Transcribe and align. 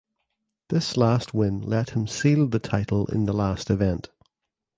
This 0.69 0.97
last 0.97 1.31
win 1.35 1.61
let 1.61 1.91
him 1.91 2.07
seal 2.07 2.47
the 2.47 2.57
title 2.57 3.05
in 3.09 3.25
the 3.25 3.33
last 3.33 3.69
event. 3.69 4.09